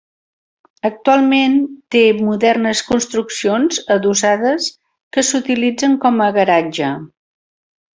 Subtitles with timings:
[0.87, 1.57] Actualment,
[1.97, 4.73] té modernes construccions adossades
[5.15, 6.95] que s'utilitzen com a garatge.